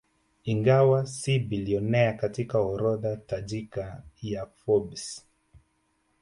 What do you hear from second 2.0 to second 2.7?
katika